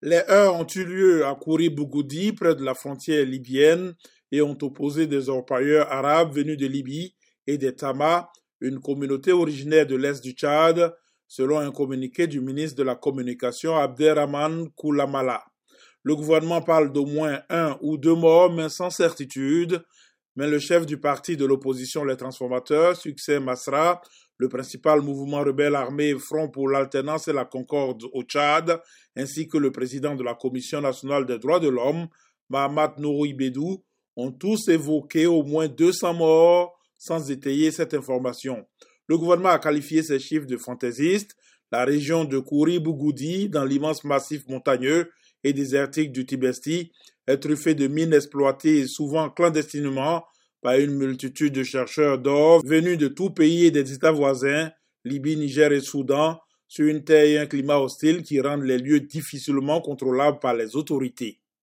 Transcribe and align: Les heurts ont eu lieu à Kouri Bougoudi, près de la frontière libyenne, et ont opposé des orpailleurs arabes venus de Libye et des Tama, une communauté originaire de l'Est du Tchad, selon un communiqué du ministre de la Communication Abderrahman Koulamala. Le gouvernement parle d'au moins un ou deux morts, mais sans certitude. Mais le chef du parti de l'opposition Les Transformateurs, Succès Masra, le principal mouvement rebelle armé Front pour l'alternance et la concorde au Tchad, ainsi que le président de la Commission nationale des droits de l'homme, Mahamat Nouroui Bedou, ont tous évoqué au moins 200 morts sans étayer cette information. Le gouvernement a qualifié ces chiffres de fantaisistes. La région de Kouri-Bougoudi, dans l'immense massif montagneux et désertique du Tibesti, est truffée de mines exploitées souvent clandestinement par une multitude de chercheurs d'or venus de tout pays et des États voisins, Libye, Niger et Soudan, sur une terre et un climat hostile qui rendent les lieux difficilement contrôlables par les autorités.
Les 0.00 0.22
heurts 0.28 0.54
ont 0.54 0.66
eu 0.76 0.84
lieu 0.84 1.26
à 1.26 1.34
Kouri 1.34 1.70
Bougoudi, 1.70 2.32
près 2.32 2.54
de 2.54 2.62
la 2.62 2.74
frontière 2.74 3.26
libyenne, 3.26 3.94
et 4.30 4.40
ont 4.42 4.56
opposé 4.62 5.08
des 5.08 5.28
orpailleurs 5.28 5.90
arabes 5.90 6.32
venus 6.32 6.56
de 6.56 6.66
Libye 6.66 7.16
et 7.48 7.58
des 7.58 7.74
Tama, 7.74 8.30
une 8.60 8.78
communauté 8.78 9.32
originaire 9.32 9.86
de 9.86 9.96
l'Est 9.96 10.22
du 10.22 10.32
Tchad, 10.32 10.94
selon 11.26 11.58
un 11.58 11.72
communiqué 11.72 12.28
du 12.28 12.40
ministre 12.40 12.76
de 12.76 12.84
la 12.84 12.94
Communication 12.94 13.76
Abderrahman 13.76 14.70
Koulamala. 14.76 15.42
Le 16.04 16.14
gouvernement 16.14 16.62
parle 16.62 16.92
d'au 16.92 17.04
moins 17.04 17.42
un 17.50 17.76
ou 17.80 17.98
deux 17.98 18.14
morts, 18.14 18.52
mais 18.52 18.68
sans 18.68 18.90
certitude. 18.90 19.82
Mais 20.38 20.46
le 20.46 20.60
chef 20.60 20.86
du 20.86 20.98
parti 20.98 21.36
de 21.36 21.44
l'opposition 21.44 22.04
Les 22.04 22.16
Transformateurs, 22.16 22.94
Succès 22.94 23.40
Masra, 23.40 24.00
le 24.36 24.48
principal 24.48 25.00
mouvement 25.00 25.40
rebelle 25.40 25.74
armé 25.74 26.14
Front 26.16 26.48
pour 26.48 26.68
l'alternance 26.68 27.26
et 27.26 27.32
la 27.32 27.44
concorde 27.44 28.04
au 28.12 28.22
Tchad, 28.22 28.80
ainsi 29.16 29.48
que 29.48 29.58
le 29.58 29.72
président 29.72 30.14
de 30.14 30.22
la 30.22 30.36
Commission 30.36 30.80
nationale 30.80 31.26
des 31.26 31.40
droits 31.40 31.58
de 31.58 31.66
l'homme, 31.66 32.06
Mahamat 32.50 32.94
Nouroui 32.98 33.34
Bedou, 33.34 33.82
ont 34.14 34.30
tous 34.30 34.68
évoqué 34.68 35.26
au 35.26 35.42
moins 35.42 35.66
200 35.66 36.14
morts 36.14 36.78
sans 36.96 37.32
étayer 37.32 37.72
cette 37.72 37.94
information. 37.94 38.64
Le 39.08 39.18
gouvernement 39.18 39.48
a 39.48 39.58
qualifié 39.58 40.04
ces 40.04 40.20
chiffres 40.20 40.46
de 40.46 40.56
fantaisistes. 40.56 41.34
La 41.72 41.84
région 41.84 42.24
de 42.24 42.38
Kouri-Bougoudi, 42.38 43.48
dans 43.48 43.64
l'immense 43.64 44.04
massif 44.04 44.46
montagneux 44.46 45.10
et 45.44 45.52
désertique 45.52 46.12
du 46.12 46.26
Tibesti, 46.26 46.92
est 47.26 47.38
truffée 47.38 47.74
de 47.74 47.86
mines 47.86 48.14
exploitées 48.14 48.86
souvent 48.86 49.30
clandestinement 49.30 50.24
par 50.62 50.74
une 50.78 50.94
multitude 50.94 51.52
de 51.52 51.62
chercheurs 51.62 52.18
d'or 52.18 52.64
venus 52.64 52.98
de 52.98 53.08
tout 53.08 53.30
pays 53.30 53.66
et 53.66 53.70
des 53.70 53.92
États 53.92 54.12
voisins, 54.12 54.70
Libye, 55.04 55.36
Niger 55.36 55.72
et 55.72 55.80
Soudan, 55.80 56.40
sur 56.66 56.86
une 56.86 57.04
terre 57.04 57.24
et 57.24 57.38
un 57.38 57.46
climat 57.46 57.78
hostile 57.78 58.22
qui 58.22 58.40
rendent 58.40 58.64
les 58.64 58.78
lieux 58.78 59.00
difficilement 59.00 59.80
contrôlables 59.80 60.38
par 60.38 60.54
les 60.54 60.76
autorités. 60.76 61.38